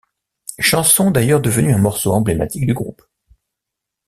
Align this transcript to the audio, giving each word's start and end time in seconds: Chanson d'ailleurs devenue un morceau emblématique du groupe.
Chanson 0.57 1.11
d'ailleurs 1.11 1.41
devenue 1.41 1.75
un 1.75 1.77
morceau 1.77 2.11
emblématique 2.11 2.65
du 2.65 2.73
groupe. 2.73 3.03